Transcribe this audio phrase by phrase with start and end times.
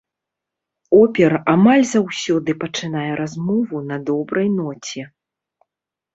[0.99, 5.03] Опер амаль заўсёды пачынае размову на добрай ноце.